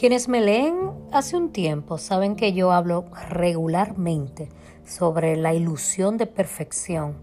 Quienes 0.00 0.30
me 0.30 0.40
leen 0.40 0.92
hace 1.12 1.36
un 1.36 1.52
tiempo 1.52 1.98
saben 1.98 2.34
que 2.34 2.54
yo 2.54 2.72
hablo 2.72 3.04
regularmente 3.28 4.48
sobre 4.86 5.36
la 5.36 5.52
ilusión 5.52 6.16
de 6.16 6.26
perfección 6.26 7.16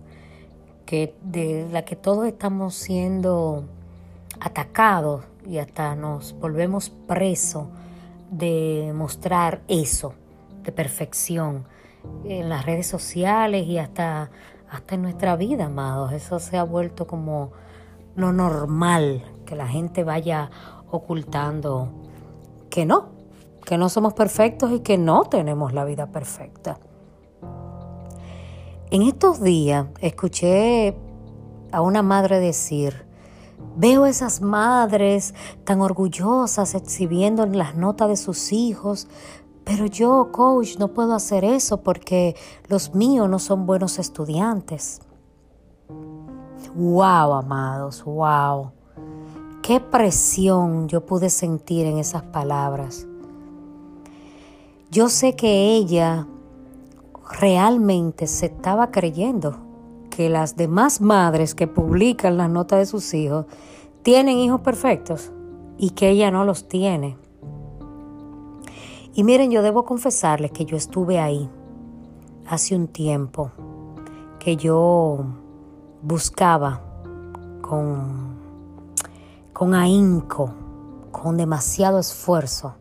que 0.86 1.16
de 1.24 1.68
la 1.72 1.86
que 1.86 1.96
todos 1.96 2.28
estamos 2.28 2.76
siendo 2.76 3.64
atacados 4.40 5.26
y 5.44 5.58
hasta 5.58 5.96
nos 5.96 6.34
volvemos 6.34 6.92
presos 6.92 7.66
de 8.30 8.92
mostrar 8.94 9.64
eso 9.68 10.14
de 10.62 10.72
perfección 10.72 11.66
en 12.26 12.48
las 12.48 12.64
redes 12.64 12.86
sociales 12.86 13.66
y 13.66 13.80
hasta, 13.80 14.30
hasta 14.70 14.94
en 14.94 15.02
nuestra 15.02 15.36
vida, 15.36 15.66
amados. 15.66 16.12
Eso 16.12 16.40
se 16.40 16.58
ha 16.58 16.64
vuelto 16.64 17.08
como 17.08 17.54
lo 18.16 18.32
normal, 18.34 19.24
que 19.48 19.56
la 19.56 19.66
gente 19.66 20.04
vaya 20.04 20.52
ocultando 20.92 21.92
que 22.78 22.86
no, 22.86 23.08
que 23.66 23.76
no 23.76 23.90
somos 23.90 24.14
perfectos 24.14 24.72
y 24.72 24.82
que 24.82 25.00
no 25.00 25.24
tenemos 25.24 25.74
la 25.74 25.84
vida 25.84 26.12
perfecta. 26.12 26.78
En 28.92 29.02
estos 29.02 29.42
días 29.42 29.88
escuché 30.00 30.96
a 31.72 31.82
una 31.82 32.04
madre 32.04 32.40
decir, 32.40 33.08
veo 33.76 34.06
esas 34.06 34.42
madres 34.42 35.34
tan 35.64 35.82
orgullosas 35.82 36.76
exhibiendo 36.76 37.48
las 37.48 37.74
notas 37.74 38.10
de 38.10 38.16
sus 38.16 38.54
hijos, 38.54 39.08
pero 39.64 39.88
yo, 39.88 40.30
coach, 40.32 40.78
no 40.78 40.90
puedo 40.90 41.16
hacer 41.16 41.44
eso 41.46 41.82
porque 41.82 42.36
los 42.68 42.94
míos 42.94 43.28
no 43.28 43.40
son 43.40 43.66
buenos 43.66 43.98
estudiantes. 43.98 45.02
Wow, 46.76 47.34
amados, 47.34 48.04
wow. 48.04 48.77
Qué 49.68 49.82
presión 49.82 50.88
yo 50.88 51.06
pude 51.06 51.30
sentir 51.30 51.88
en 51.88 51.98
esas 51.98 52.24
palabras. 52.24 53.06
Yo 54.92 55.10
sé 55.10 55.36
que 55.36 55.76
ella 55.76 56.26
realmente 57.38 58.28
se 58.28 58.46
estaba 58.46 58.92
creyendo 58.92 59.58
que 60.10 60.30
las 60.30 60.56
demás 60.56 61.02
madres 61.02 61.54
que 61.54 61.68
publican 61.68 62.38
las 62.38 62.50
notas 62.50 62.80
de 62.80 62.86
sus 62.86 63.14
hijos 63.14 63.46
tienen 64.04 64.38
hijos 64.38 64.62
perfectos 64.62 65.34
y 65.78 65.90
que 65.90 66.12
ella 66.12 66.32
no 66.32 66.46
los 66.46 66.70
tiene. 66.70 67.18
Y 69.16 69.26
miren, 69.26 69.52
yo 69.52 69.62
debo 69.64 69.84
confesarles 69.84 70.54
que 70.54 70.64
yo 70.64 70.78
estuve 70.78 71.20
ahí 71.20 71.50
hace 72.48 72.74
un 72.74 72.88
tiempo, 72.88 73.52
que 74.40 74.56
yo 74.56 75.26
buscaba 76.04 76.82
con 77.62 78.27
con 79.58 79.74
ahínco, 79.74 80.54
con 81.12 81.36
demasiado 81.36 81.98
esfuerzo, 81.98 82.76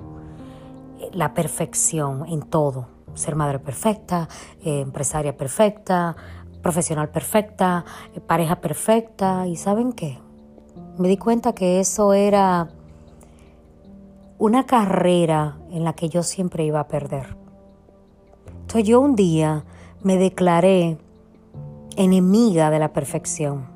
eh, 1.00 1.08
la 1.14 1.32
perfección 1.32 2.26
en 2.26 2.42
todo. 2.42 2.88
Ser 3.14 3.34
madre 3.34 3.58
perfecta, 3.58 4.28
eh, 4.62 4.80
empresaria 4.80 5.34
perfecta, 5.34 6.14
profesional 6.60 7.08
perfecta, 7.08 7.86
eh, 8.14 8.20
pareja 8.20 8.56
perfecta. 8.56 9.46
¿Y 9.46 9.56
saben 9.56 9.94
qué? 9.94 10.18
Me 10.98 11.08
di 11.08 11.16
cuenta 11.16 11.54
que 11.54 11.80
eso 11.80 12.12
era 12.12 12.68
una 14.38 14.66
carrera 14.66 15.56
en 15.70 15.82
la 15.82 15.94
que 15.94 16.10
yo 16.10 16.22
siempre 16.22 16.66
iba 16.66 16.80
a 16.80 16.88
perder. 16.88 17.38
Entonces 18.48 18.84
yo 18.84 19.00
un 19.00 19.16
día 19.16 19.64
me 20.02 20.18
declaré 20.18 20.98
enemiga 21.96 22.68
de 22.68 22.78
la 22.78 22.92
perfección. 22.92 23.66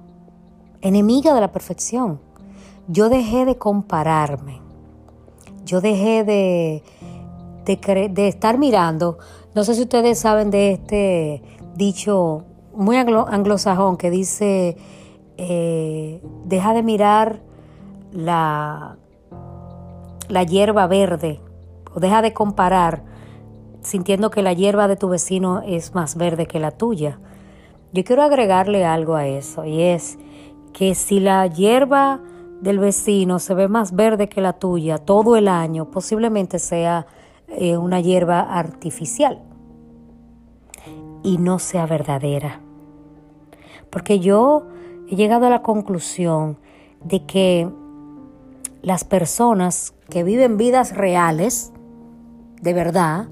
Enemiga 0.83 1.33
de 1.33 1.41
la 1.41 1.51
perfección 1.51 2.29
yo 2.89 3.09
dejé 3.09 3.45
de 3.45 3.57
compararme, 3.57 4.61
yo 5.65 5.81
dejé 5.81 6.25
de, 6.25 6.83
de, 7.65 8.29
estar 8.29 8.59
mirando, 8.59 9.19
no 9.55 9.65
sé 9.65 9.75
si 9.75 9.83
ustedes 9.83 10.19
saben 10.19 10.51
de 10.51 10.73
este 10.73 11.43
dicho 11.75 12.45
muy 12.75 12.97
anglosajón 12.97 13.97
que 13.97 14.11
dice, 14.11 14.77
eh, 15.37 16.23
deja 16.45 16.75
de 16.75 16.83
mirar 16.83 17.41
la, 18.13 18.97
la 20.29 20.43
hierba 20.43 20.87
verde 20.87 21.41
o 21.95 22.01
deja 22.01 22.23
de 22.23 22.33
comparar 22.33 23.05
sintiendo 23.83 24.31
que 24.31 24.43
la 24.43 24.53
hierba 24.53 24.89
de 24.89 24.97
tu 24.97 25.09
vecino 25.09 25.63
es 25.63 25.95
más 25.95 26.17
verde 26.17 26.47
que 26.47 26.61
la 26.61 26.71
tuya. 26.71 27.19
Yo 27.93 28.05
quiero 28.05 28.23
agregarle 28.23 28.85
algo 28.85 29.15
a 29.15 29.27
eso 29.27 29.65
y 29.65 29.83
es 29.83 30.19
que 30.73 30.95
si 30.95 31.21
la 31.21 31.47
hierba 31.47 32.21
del 32.61 32.79
vecino 32.79 33.39
se 33.39 33.55
ve 33.55 33.69
más 33.69 33.95
verde 33.95 34.29
que 34.29 34.41
la 34.41 34.55
tuya 34.55 34.99
todo 34.99 35.37
el 35.37 35.49
año, 35.49 35.91
posiblemente 35.91 36.59
sea 36.59 37.07
eh, 37.49 37.77
una 37.77 38.01
hierba 38.01 38.41
artificial. 38.41 39.43
Y 41.23 41.39
no 41.39 41.59
sea 41.59 41.87
verdadera. 41.87 42.61
Porque 43.91 44.21
yo 44.21 44.67
he 45.09 45.17
llegado 45.17 45.47
a 45.47 45.51
la 45.51 45.63
conclusión 45.63 46.59
de 47.05 47.27
que 47.27 47.69
las 48.83 49.05
personas 49.05 49.95
que 50.09 50.23
viven 50.25 50.57
vidas 50.57 50.97
reales, 50.97 51.73
de 52.63 52.73
verdad, 52.73 53.29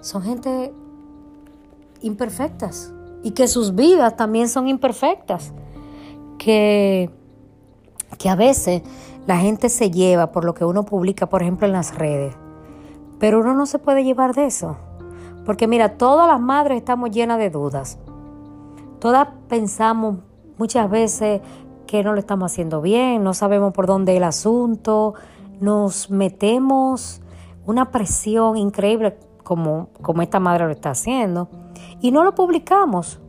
son 0.00 0.22
gente 0.22 0.72
imperfectas. 2.00 2.92
Y 3.22 3.32
que 3.32 3.48
sus 3.48 3.74
vidas 3.74 4.16
también 4.16 4.48
son 4.48 4.68
imperfectas, 4.68 5.52
que 6.38 7.10
que 8.16 8.28
a 8.28 8.36
veces 8.36 8.82
la 9.26 9.38
gente 9.38 9.68
se 9.68 9.90
lleva 9.90 10.32
por 10.32 10.44
lo 10.44 10.54
que 10.54 10.64
uno 10.64 10.84
publica, 10.84 11.26
por 11.26 11.42
ejemplo, 11.42 11.66
en 11.66 11.72
las 11.72 11.96
redes. 11.96 12.34
Pero 13.18 13.40
uno 13.40 13.54
no 13.54 13.66
se 13.66 13.78
puede 13.78 14.04
llevar 14.04 14.34
de 14.34 14.46
eso. 14.46 14.76
Porque 15.44 15.66
mira, 15.66 15.96
todas 15.96 16.26
las 16.26 16.40
madres 16.40 16.78
estamos 16.78 17.10
llenas 17.10 17.38
de 17.38 17.50
dudas. 17.50 17.98
Todas 18.98 19.28
pensamos 19.48 20.18
muchas 20.58 20.90
veces 20.90 21.40
que 21.86 22.02
no 22.02 22.12
lo 22.12 22.18
estamos 22.18 22.52
haciendo 22.52 22.80
bien, 22.80 23.22
no 23.22 23.32
sabemos 23.32 23.72
por 23.72 23.86
dónde 23.86 24.16
el 24.16 24.24
asunto, 24.24 25.14
nos 25.60 26.10
metemos 26.10 27.22
una 27.64 27.90
presión 27.90 28.56
increíble 28.56 29.16
como, 29.42 29.88
como 30.02 30.22
esta 30.22 30.40
madre 30.40 30.64
lo 30.64 30.72
está 30.72 30.90
haciendo 30.90 31.48
y 32.00 32.10
no 32.10 32.24
lo 32.24 32.34
publicamos. 32.34 33.20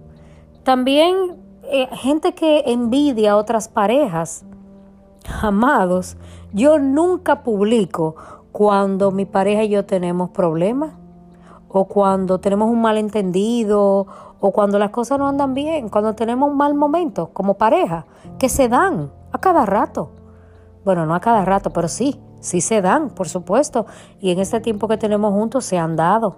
También 0.63 1.37
eh, 1.63 1.87
gente 1.93 2.33
que 2.33 2.63
envidia 2.65 3.33
a 3.33 3.35
otras 3.37 3.67
parejas 3.67 4.45
Amados, 5.41 6.17
yo 6.53 6.79
nunca 6.79 7.43
publico 7.43 8.15
cuando 8.51 9.11
mi 9.11 9.25
pareja 9.25 9.63
y 9.63 9.69
yo 9.69 9.85
tenemos 9.85 10.29
problemas 10.29 10.93
o 11.67 11.85
cuando 11.85 12.39
tenemos 12.39 12.69
un 12.69 12.81
malentendido 12.81 14.07
o 14.39 14.51
cuando 14.51 14.79
las 14.79 14.91
cosas 14.91 15.19
no 15.19 15.27
andan 15.27 15.53
bien, 15.53 15.89
cuando 15.89 16.15
tenemos 16.15 16.49
un 16.49 16.57
mal 16.57 16.73
momento 16.73 17.29
como 17.33 17.55
pareja, 17.55 18.05
que 18.39 18.49
se 18.49 18.69
dan 18.69 19.11
a 19.31 19.39
cada 19.39 19.65
rato. 19.65 20.11
Bueno, 20.85 21.05
no 21.05 21.13
a 21.13 21.19
cada 21.19 21.43
rato, 21.43 21.71
pero 21.71 21.87
sí, 21.87 22.19
sí 22.39 22.61
se 22.61 22.81
dan, 22.81 23.09
por 23.09 23.27
supuesto. 23.27 23.85
Y 24.21 24.31
en 24.31 24.39
este 24.39 24.61
tiempo 24.61 24.87
que 24.87 24.97
tenemos 24.97 25.33
juntos 25.33 25.65
se 25.65 25.77
han 25.77 25.95
dado. 25.95 26.37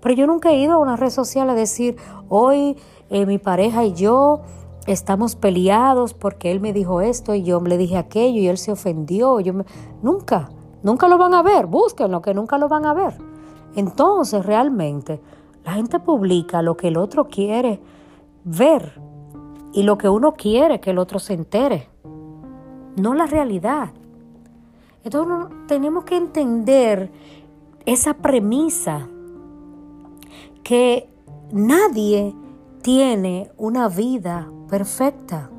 Pero 0.00 0.14
yo 0.14 0.26
nunca 0.26 0.50
he 0.50 0.58
ido 0.58 0.74
a 0.74 0.78
una 0.78 0.96
red 0.96 1.10
social 1.10 1.50
a 1.50 1.54
decir, 1.54 1.96
hoy 2.28 2.78
eh, 3.10 3.26
mi 3.26 3.38
pareja 3.38 3.84
y 3.84 3.92
yo 3.92 4.42
estamos 4.86 5.36
peleados 5.36 6.14
porque 6.14 6.50
él 6.50 6.60
me 6.60 6.72
dijo 6.72 7.00
esto 7.00 7.34
y 7.34 7.42
yo 7.42 7.60
le 7.60 7.76
dije 7.76 7.96
aquello 7.96 8.40
y 8.40 8.48
él 8.48 8.58
se 8.58 8.72
ofendió. 8.72 9.40
Yo 9.40 9.52
Nunca, 10.02 10.50
nunca 10.82 11.08
lo 11.08 11.18
van 11.18 11.34
a 11.34 11.42
ver, 11.42 11.66
búsquenlo, 11.66 12.22
que 12.22 12.34
nunca 12.34 12.58
lo 12.58 12.68
van 12.68 12.86
a 12.86 12.94
ver. 12.94 13.18
Entonces 13.74 14.44
realmente 14.44 15.20
la 15.64 15.72
gente 15.72 16.00
publica 16.00 16.62
lo 16.62 16.76
que 16.76 16.88
el 16.88 16.96
otro 16.96 17.28
quiere 17.28 17.80
ver 18.44 19.00
y 19.72 19.82
lo 19.82 19.98
que 19.98 20.08
uno 20.08 20.32
quiere 20.32 20.80
que 20.80 20.90
el 20.90 20.98
otro 20.98 21.18
se 21.18 21.34
entere, 21.34 21.88
no 22.96 23.14
la 23.14 23.26
realidad. 23.26 23.90
Entonces 25.04 25.56
tenemos 25.66 26.04
que 26.04 26.16
entender 26.16 27.10
esa 27.86 28.14
premisa 28.14 29.08
que 30.62 31.08
nadie 31.52 32.34
tiene 32.82 33.50
una 33.56 33.88
vida 33.88 34.50
perfecta. 34.70 35.50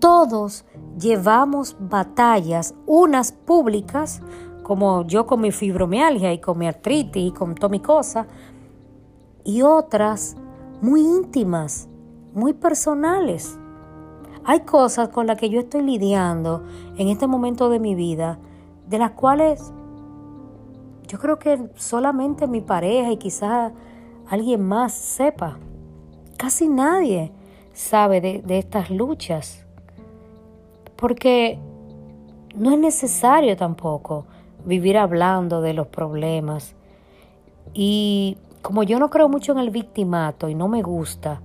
Todos 0.00 0.64
llevamos 0.98 1.76
batallas, 1.78 2.74
unas 2.86 3.30
públicas, 3.30 4.20
como 4.64 5.06
yo 5.06 5.26
con 5.26 5.40
mi 5.40 5.52
fibromialgia 5.52 6.32
y 6.32 6.40
con 6.40 6.58
mi 6.58 6.66
artritis 6.66 7.28
y 7.28 7.32
con 7.32 7.54
toda 7.54 7.70
mi 7.70 7.80
cosa, 7.80 8.26
y 9.44 9.62
otras 9.62 10.36
muy 10.80 11.00
íntimas, 11.00 11.88
muy 12.34 12.52
personales. 12.52 13.58
Hay 14.44 14.60
cosas 14.60 15.08
con 15.10 15.28
las 15.28 15.38
que 15.38 15.48
yo 15.48 15.60
estoy 15.60 15.82
lidiando 15.82 16.64
en 16.96 17.08
este 17.08 17.28
momento 17.28 17.68
de 17.70 17.78
mi 17.78 17.94
vida, 17.94 18.40
de 18.88 18.98
las 18.98 19.12
cuales 19.12 19.72
yo 21.06 21.18
creo 21.20 21.38
que 21.38 21.70
solamente 21.76 22.48
mi 22.48 22.60
pareja 22.60 23.12
y 23.12 23.18
quizás 23.18 23.72
alguien 24.28 24.66
más 24.66 24.92
sepa. 24.92 25.58
Casi 26.36 26.68
nadie 26.68 27.32
sabe 27.72 28.20
de, 28.20 28.58
estas 28.58 28.90
luchas. 28.90 29.64
Porque 30.96 31.58
no 32.54 32.70
es 32.72 32.78
necesario 32.78 33.56
tampoco 33.56 34.26
vivir 34.64 34.98
hablando 34.98 35.60
de 35.60 35.74
los 35.74 35.88
problemas. 35.88 36.74
Y 37.74 38.38
como 38.60 38.82
yo 38.82 38.98
no 38.98 39.10
creo 39.10 39.28
mucho 39.28 39.52
en 39.52 39.58
el 39.58 39.70
victimato 39.70 40.48
y 40.48 40.54
no 40.54 40.68
me 40.68 40.82
gusta, 40.82 41.40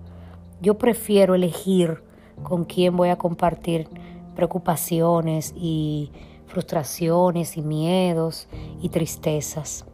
yo 0.62 0.78
prefiero 0.78 1.36
elegir 1.36 2.04
con 2.44 2.66
quién 2.66 2.96
voy 2.96 3.10
a 3.10 3.18
compartir 3.18 3.88
preocupaciones 4.36 5.54
y 5.56 6.12
frustraciones 6.46 7.58
y 7.58 7.62
miedos 7.62 8.48
y 8.82 8.90
tristezas. 8.90 9.86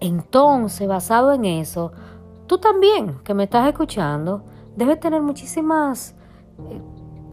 Entonces, 0.00 0.88
basado 0.88 1.32
en 1.32 1.44
eso, 1.44 1.92
tú 2.46 2.58
también 2.58 3.18
que 3.22 3.34
me 3.34 3.44
estás 3.44 3.68
escuchando, 3.68 4.42
debes 4.80 4.98
tener 4.98 5.20
muchísimas 5.20 6.14
eh, 6.70 6.80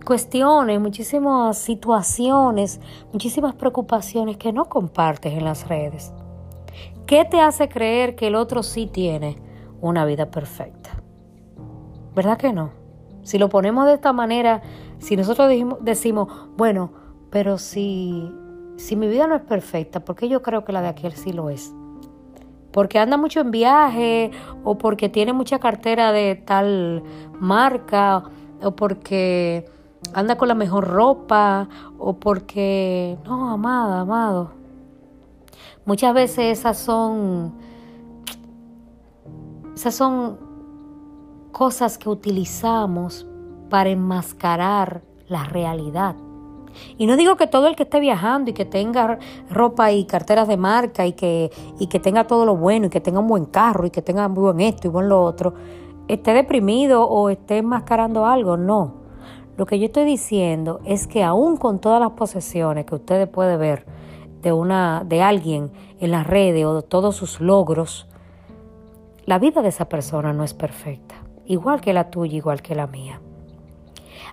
cuestiones, 0.05 0.81
muchísimas 0.81 1.57
situaciones, 1.57 2.81
muchísimas 3.13 3.55
preocupaciones 3.55 4.35
que 4.35 4.51
no 4.51 4.65
compartes 4.65 5.31
en 5.31 5.45
las 5.45 5.65
redes. 5.69 6.13
¿Qué 7.05 7.23
te 7.23 7.39
hace 7.39 7.69
creer 7.69 8.17
que 8.17 8.27
el 8.27 8.35
otro 8.35 8.63
sí 8.63 8.87
tiene 8.87 9.37
una 9.79 10.03
vida 10.03 10.29
perfecta? 10.29 11.01
¿Verdad 12.13 12.37
que 12.37 12.51
no? 12.51 12.71
Si 13.23 13.37
lo 13.37 13.47
ponemos 13.47 13.85
de 13.85 13.93
esta 13.93 14.11
manera, 14.11 14.61
si 14.99 15.15
nosotros 15.15 15.49
decimos, 15.79 16.27
bueno, 16.57 16.91
pero 17.29 17.57
si, 17.57 18.29
si 18.75 18.97
mi 18.97 19.07
vida 19.07 19.25
no 19.25 19.35
es 19.35 19.43
perfecta, 19.43 20.01
¿por 20.01 20.17
qué 20.17 20.27
yo 20.27 20.41
creo 20.41 20.65
que 20.65 20.73
la 20.73 20.81
de 20.81 20.89
aquel 20.89 21.13
sí 21.13 21.31
lo 21.31 21.49
es? 21.49 21.73
Porque 22.77 22.99
anda 22.99 23.17
mucho 23.17 23.39
en 23.39 23.49
viaje 23.49 24.29
o 24.63 24.77
porque 24.77 25.09
tiene 25.09 25.33
mucha 25.33 25.57
cartera 25.57 26.11
de 26.11 26.35
tal 26.35 27.01
marca 27.39 28.21
o 28.61 28.75
porque 28.75 29.65
anda 30.13 30.37
con 30.37 30.47
la 30.47 30.53
mejor 30.53 30.87
ropa 30.87 31.67
o 31.97 32.13
porque... 32.17 33.17
No, 33.25 33.49
amada, 33.49 34.01
amado. 34.01 34.51
Muchas 35.85 36.13
veces 36.13 36.59
esas 36.59 36.77
son... 36.77 37.55
Esas 39.73 39.95
son 39.95 40.37
cosas 41.51 41.97
que 41.97 42.09
utilizamos 42.09 43.25
para 43.71 43.89
enmascarar 43.89 45.01
la 45.27 45.45
realidad. 45.45 46.15
Y 46.97 47.05
no 47.05 47.17
digo 47.17 47.35
que 47.35 47.47
todo 47.47 47.67
el 47.67 47.75
que 47.75 47.83
esté 47.83 47.99
viajando 47.99 48.51
y 48.51 48.53
que 48.53 48.65
tenga 48.65 49.19
ropa 49.49 49.91
y 49.91 50.05
carteras 50.05 50.47
de 50.47 50.57
marca 50.57 51.05
y 51.05 51.13
que, 51.13 51.51
y 51.79 51.87
que 51.87 51.99
tenga 51.99 52.25
todo 52.25 52.45
lo 52.45 52.55
bueno 52.55 52.87
y 52.87 52.89
que 52.89 53.01
tenga 53.01 53.19
un 53.19 53.27
buen 53.27 53.45
carro 53.45 53.85
y 53.85 53.89
que 53.89 54.01
tenga 54.01 54.27
muy 54.27 54.43
buen 54.43 54.61
esto 54.61 54.87
y 54.87 54.91
buen 54.91 55.09
lo 55.09 55.23
otro, 55.23 55.53
esté 56.07 56.33
deprimido 56.33 57.07
o 57.07 57.29
esté 57.29 57.57
enmascarando 57.57 58.25
algo. 58.25 58.57
No. 58.57 58.95
Lo 59.57 59.65
que 59.65 59.79
yo 59.79 59.85
estoy 59.85 60.05
diciendo 60.05 60.79
es 60.85 61.07
que 61.07 61.23
aún 61.23 61.57
con 61.57 61.79
todas 61.79 61.99
las 61.99 62.11
posesiones 62.11 62.85
que 62.85 62.95
ustedes 62.95 63.27
pueden 63.27 63.59
ver 63.59 63.85
de, 64.41 64.51
una, 64.53 65.03
de 65.05 65.21
alguien 65.21 65.71
en 65.99 66.11
las 66.11 66.27
redes 66.27 66.63
o 66.65 66.75
de 66.75 66.83
todos 66.83 67.15
sus 67.15 67.41
logros, 67.41 68.07
la 69.25 69.39
vida 69.39 69.61
de 69.61 69.69
esa 69.69 69.89
persona 69.89 70.31
no 70.31 70.43
es 70.43 70.53
perfecta. 70.53 71.15
Igual 71.45 71.81
que 71.81 71.93
la 71.93 72.09
tuya, 72.09 72.37
igual 72.37 72.61
que 72.61 72.75
la 72.75 72.87
mía. 72.87 73.19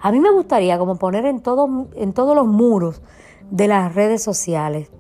A 0.01 0.13
mí 0.13 0.21
me 0.21 0.31
gustaría 0.31 0.79
como 0.79 0.97
poner 0.97 1.25
en, 1.27 1.41
todo, 1.41 1.89
en 1.95 2.13
todos 2.13 2.35
los 2.35 2.47
muros 2.47 3.03
de 3.51 3.69
las 3.69 3.95
redes 3.95 4.23
sociales. 4.23 4.91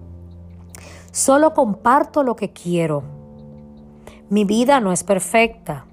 Solo 1.12 1.54
comparto 1.54 2.22
lo 2.22 2.36
que 2.36 2.52
quiero. 2.52 3.02
Mi 4.30 4.44
vida 4.44 4.80
no 4.80 4.92
es 4.92 5.04
perfecta. 5.04 5.86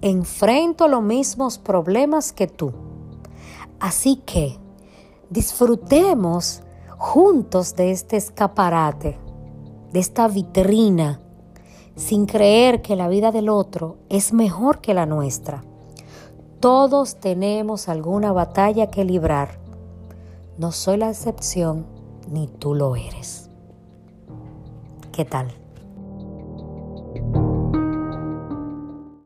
Enfrento 0.00 0.88
los 0.88 1.02
mismos 1.02 1.58
problemas 1.58 2.32
que 2.32 2.46
tú. 2.46 2.72
Así 3.80 4.16
que 4.24 4.58
disfrutemos 5.28 6.62
juntos 6.96 7.74
de 7.74 7.90
este 7.90 8.16
escaparate, 8.16 9.18
de 9.92 10.00
esta 10.00 10.28
vitrina, 10.28 11.20
sin 11.96 12.26
creer 12.26 12.80
que 12.80 12.96
la 12.96 13.08
vida 13.08 13.32
del 13.32 13.48
otro 13.48 13.98
es 14.08 14.32
mejor 14.32 14.80
que 14.80 14.94
la 14.94 15.04
nuestra. 15.04 15.64
Todos 16.62 17.16
tenemos 17.16 17.88
alguna 17.88 18.30
batalla 18.30 18.88
que 18.88 19.04
librar. 19.04 19.58
No 20.58 20.70
soy 20.70 20.96
la 20.96 21.10
excepción, 21.10 21.86
ni 22.30 22.46
tú 22.46 22.76
lo 22.76 22.94
eres. 22.94 23.50
¿Qué 25.10 25.24
tal? 25.24 25.48